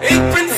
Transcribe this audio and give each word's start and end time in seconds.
Ich 0.00 0.57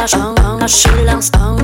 Arsch, 0.00 0.14
Arsch, 0.14 0.86
Arsch, 0.86 1.30
Arsch, 1.36 1.59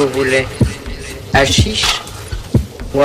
vous 0.00 0.08
voulez. 0.14 0.46
Achiche 1.34 1.84
ou 2.94 3.02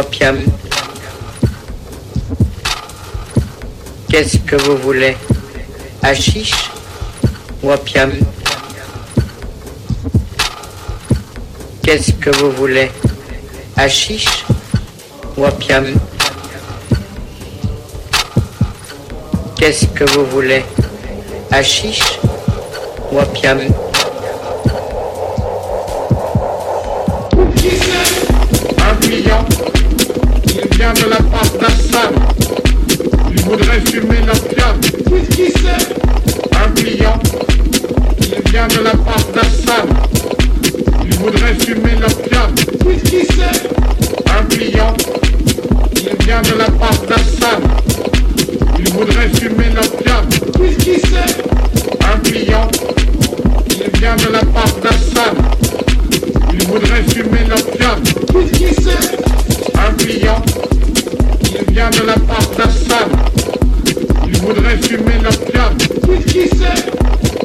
Qu'est-ce 4.09 4.37
que 4.37 4.55
vous 4.55 4.77
voulez? 4.77 5.17
Achiche 6.01 6.71
ou 7.61 7.71
opium 7.71 8.11
Qu'est-ce 11.83 12.13
que 12.13 12.29
vous 12.37 12.51
voulez? 12.51 12.89
Achiche 13.75 14.45
ou 15.35 15.45
opium 15.45 15.85
Qu'est-ce 19.57 19.85
que 19.87 20.05
vous 20.13 20.25
voulez? 20.27 20.63
Achiche 21.51 22.19
ou 23.11 23.19
opium 23.19 23.59
voudrait 49.05 49.29
fumer 49.29 49.69
l'opium. 49.75 50.25
qui 50.79 50.99
c'est 50.99 51.43
Un 52.03 52.17
client, 52.19 52.67
il 53.69 53.99
vient 53.99 54.15
de 54.15 54.31
la 54.31 54.39
part 54.39 54.75
d'Assad. 54.81 55.35
Il 56.53 56.67
voudrait 56.67 57.03
fumer 57.03 57.45
l'opium. 57.47 58.01
qui 58.51 58.67
c'est 58.73 59.17
Un 59.77 59.93
client, 59.93 60.41
il 61.43 61.73
vient 61.73 61.89
de 61.91 62.07
la 62.07 62.13
part 62.13 62.49
d'Assad. 62.57 63.09
Il 64.25 64.37
voudrait 64.39 64.77
fumer 64.77 65.19
l'opium. 65.23 65.77
qui 66.25 66.49
c'est 66.57 66.89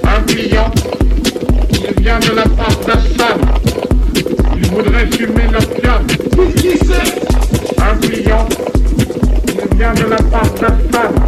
Un 0.06 0.22
client, 0.22 0.70
il 1.72 2.02
vient 2.02 2.18
de 2.20 2.36
la 2.36 2.44
part 2.44 2.76
d'Assad. 2.86 3.38
Il 4.56 4.66
voudrait 4.70 5.06
fumer 5.10 5.48
l'opium. 5.52 6.06
qui 6.56 6.78
c'est 6.86 7.82
Un 7.82 7.96
client, 7.96 8.48
il 9.48 9.76
vient 9.76 9.92
de 9.92 10.04
la 10.04 10.16
part 10.16 10.50
d'Assad. 10.54 11.19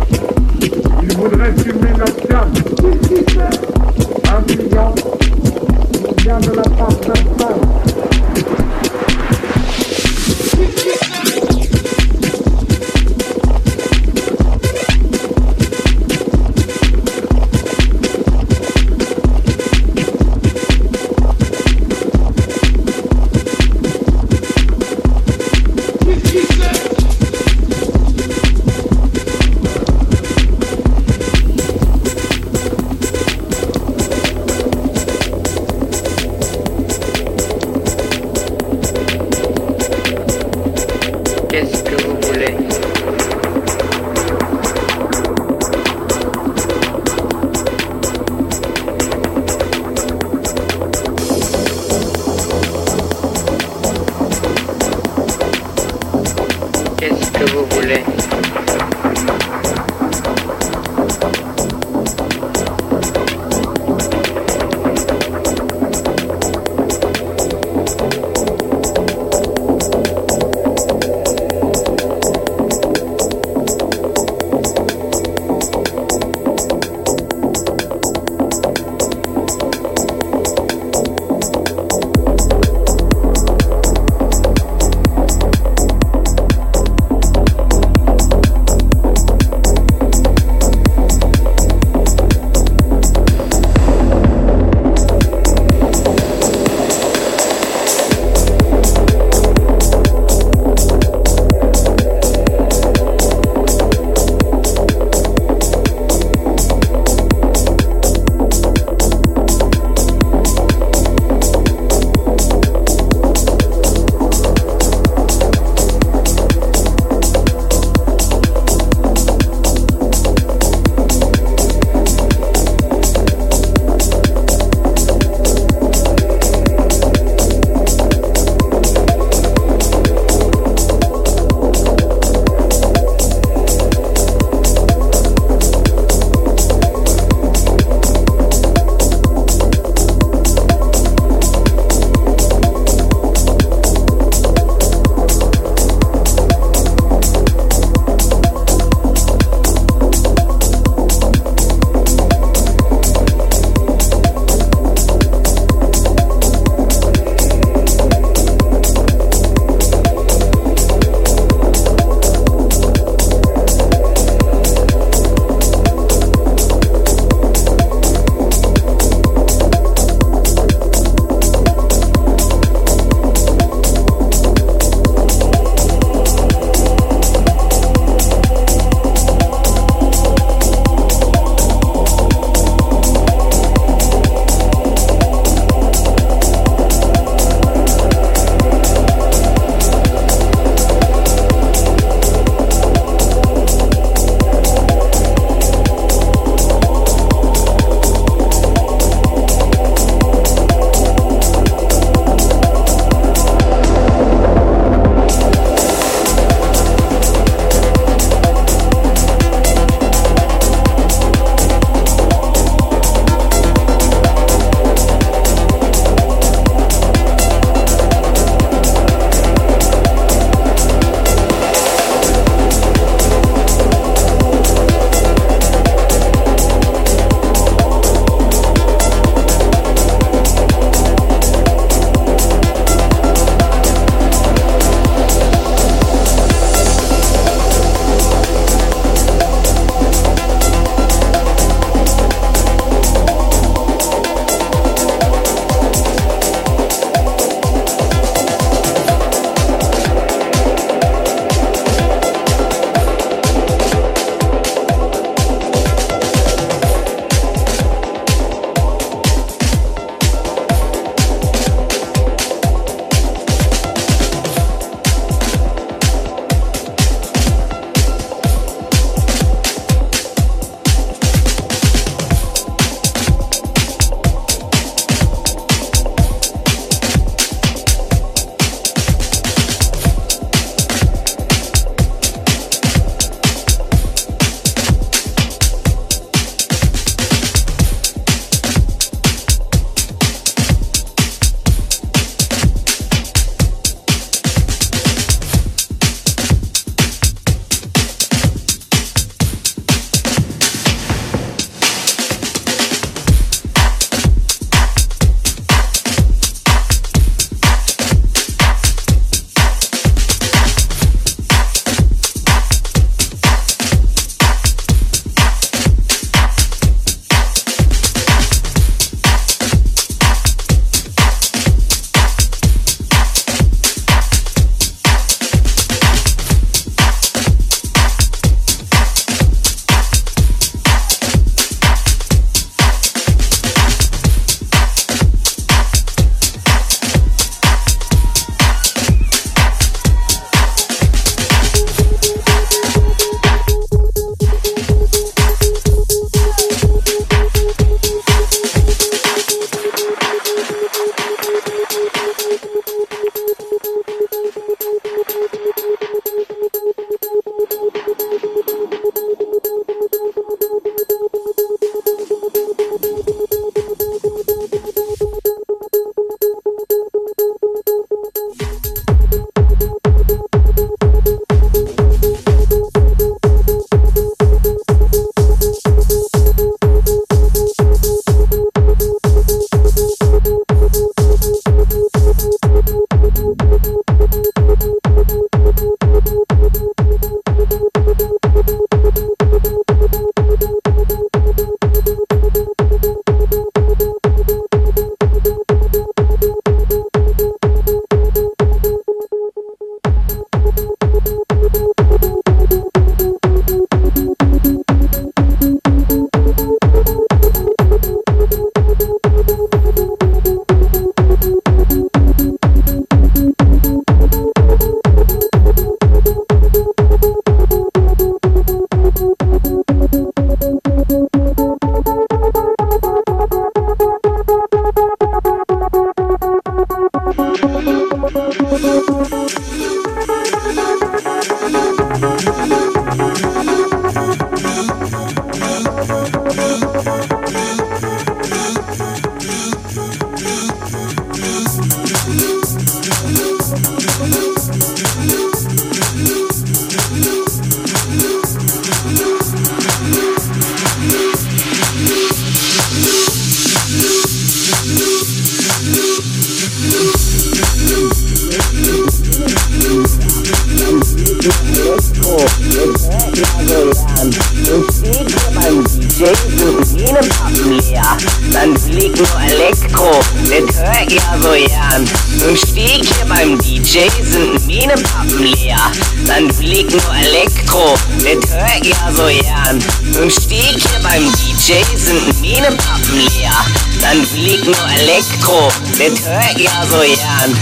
keine 467.12 467.26
Pub 467.28 467.66
mehr. 467.66 468.16
Man 468.52 468.76
fliegt 468.76 469.16
nur 469.18 469.40
Elektro, 469.40 470.20
das 470.44 470.76
hör 470.76 471.10
ihr 471.10 471.22
so 471.43 471.51
gern. 471.51 472.09
Und 472.48 472.59
Steg 472.59 473.05
hier 473.05 473.26
beim 473.28 473.59
DJ 473.59 474.09
sind 474.22 474.66
meine 474.66 474.94
Pappen 474.94 475.43
leer. 475.43 475.78
Man 476.26 476.52
fliegt 476.52 476.93
nur 476.93 477.14
Elektro, 477.14 477.94
das 478.18 478.51
hör 478.51 478.82
ihr 478.82 478.97
so 479.14 479.26
gern. 479.43 480.22
Und 480.22 480.32
Steg 480.32 480.80
hier 480.80 481.01
beim 481.02 481.30
DJ 481.32 481.82
sind 481.97 482.40
meine 482.40 482.74
Pappen 482.76 483.18
leer. 483.18 483.52
Man 484.01 484.26
fliegt 484.26 484.64
nur 484.64 484.90
Elektro, 484.98 485.68
das 485.98 486.24
hör 486.24 486.60
ihr 486.60 486.70
so 486.90 486.98
gern. 486.98 487.56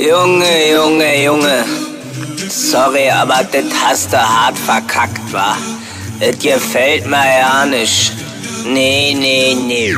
Junge, 0.00 0.70
Junge, 0.72 1.24
Junge. 1.24 1.64
Sorry, 2.48 3.10
aber 3.10 3.44
das 3.52 3.64
hast 3.82 4.12
du 4.12 4.16
hart 4.16 4.57
verkackt, 4.68 5.32
wa? 5.32 5.56
Das 6.20 6.38
gefällt 6.38 7.06
mir 7.06 7.26
ja 7.40 7.64
nicht. 7.64 8.12
Nee, 8.66 9.16
nee, 9.18 9.54
nee. 9.54 9.94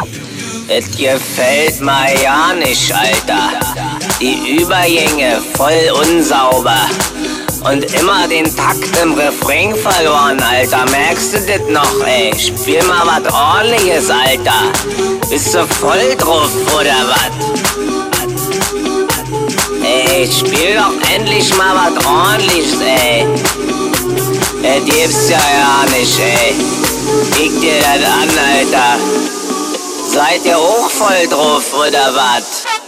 Das 0.69 0.85
gefällt 0.97 1.81
mir 1.81 2.23
ja 2.23 2.53
nicht, 2.55 2.93
Alter. 2.95 3.51
Die 4.21 4.61
Übergänge 4.61 5.43
voll 5.57 5.91
unsauber. 6.05 6.83
Und 7.65 7.83
immer 7.95 8.29
den 8.29 8.45
Takt 8.55 8.97
im 9.03 9.15
Refrain 9.15 9.75
verloren, 9.75 10.41
Alter. 10.41 10.89
Merkst 10.89 11.35
du 11.35 11.39
das 11.41 11.69
noch, 11.69 12.07
ey? 12.07 12.33
Spiel 12.39 12.83
mal 12.85 13.05
was 13.07 13.33
ordentliches, 13.33 14.09
Alter. 14.09 14.71
Bist 15.29 15.53
du 15.53 15.67
voll 15.67 16.15
drauf, 16.17 16.51
oder 16.79 16.95
was? 17.11 17.33
Ey, 19.83 20.31
spiel 20.31 20.77
doch 20.77 21.11
endlich 21.13 21.57
mal 21.57 21.75
was 21.75 22.07
ordentliches, 22.07 22.81
ey. 22.81 23.27
Das 24.63 24.85
gibt's 24.85 25.31
ja 25.31 25.39
ja 25.39 25.85
nicht, 25.97 26.19
ey. 26.19 26.55
Kick 27.33 27.61
dir 27.61 27.79
das 27.81 28.05
an, 28.13 28.29
Alter. 28.29 28.99
Seid 30.07 30.45
ihr 30.45 30.59
auch 30.59 30.91
voll 30.91 31.27
drauf, 31.29 31.65
oder 31.73 32.15
was? 32.15 32.80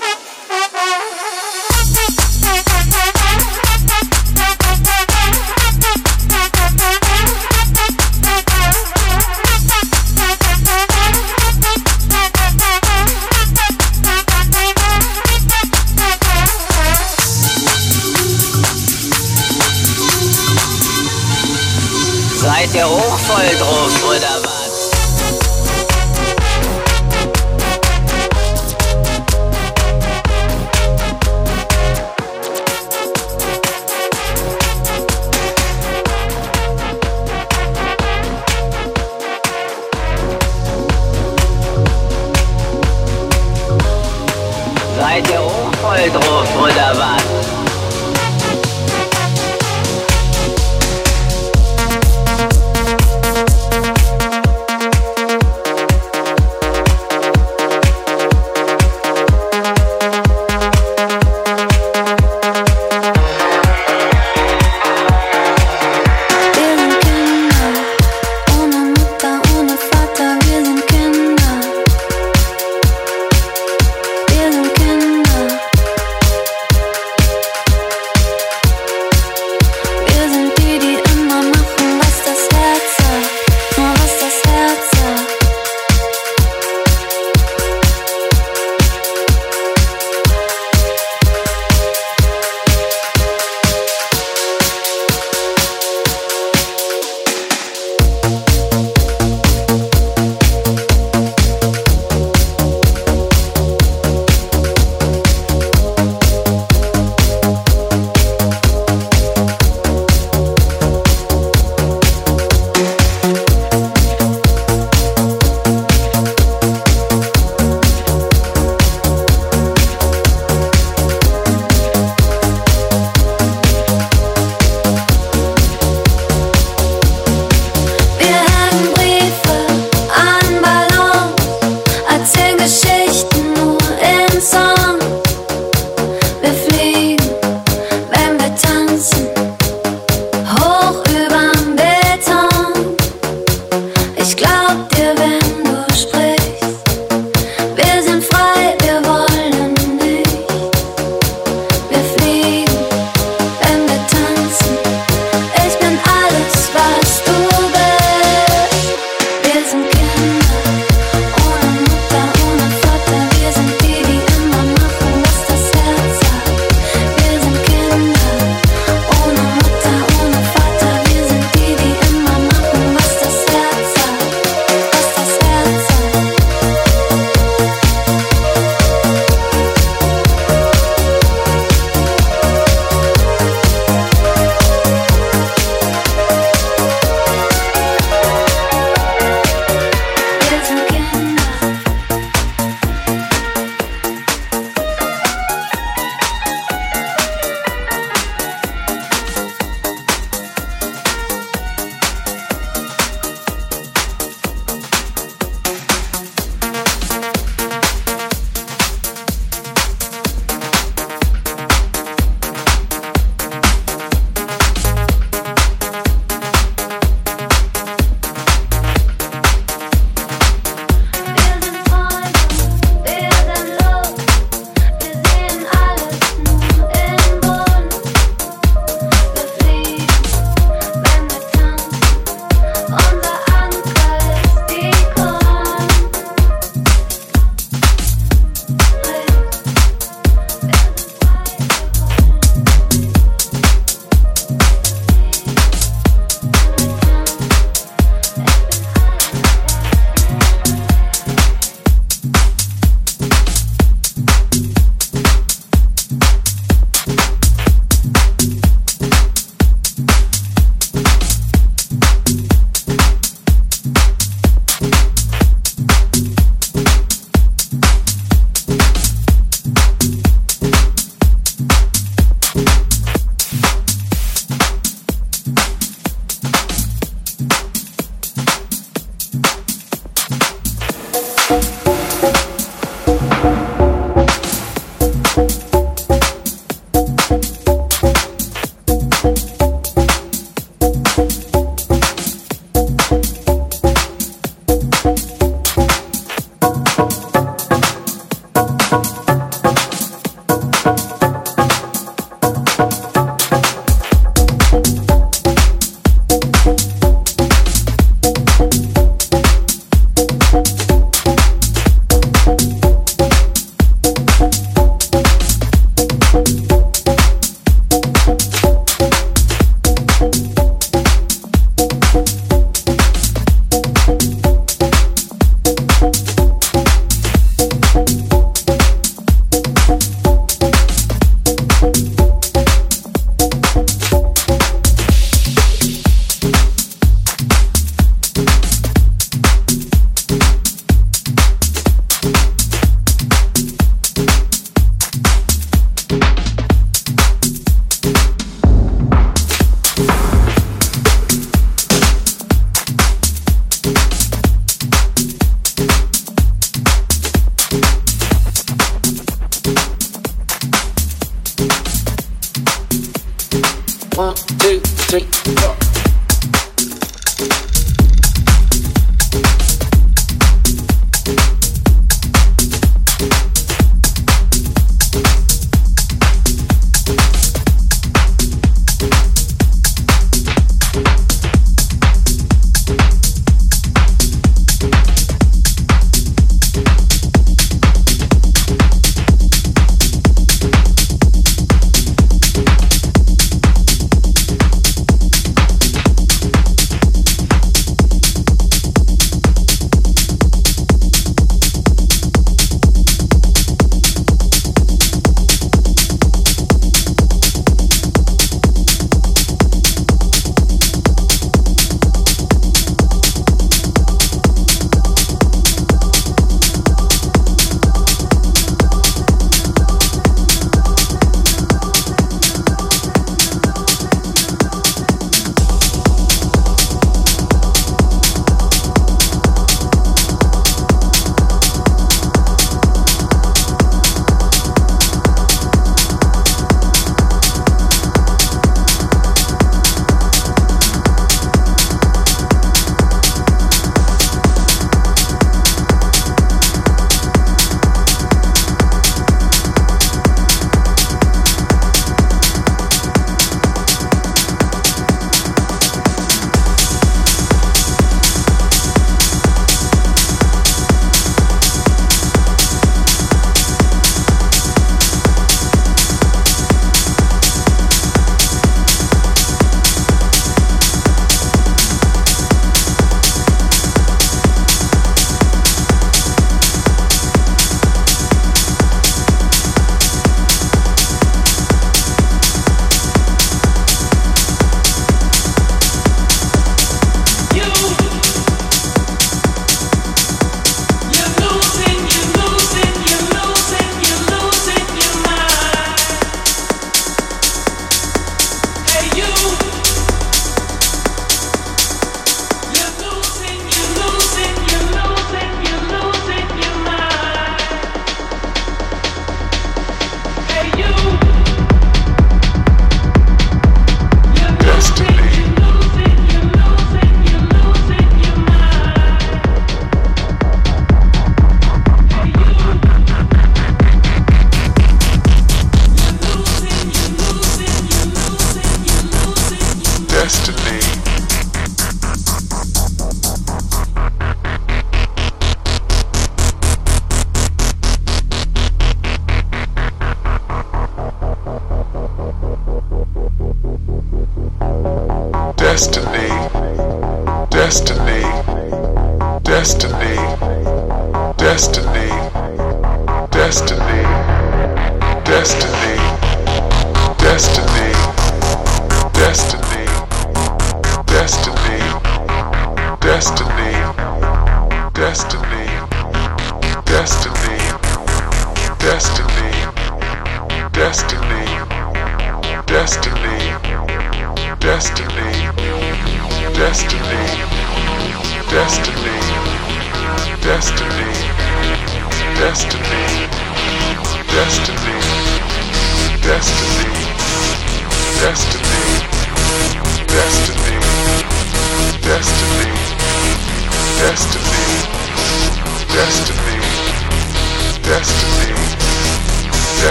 Seid 22.72 22.80
ihr 22.80 22.86
auch 22.86 23.18
voll 23.18 23.58
drauf, 23.58 24.02
oder 24.08 24.41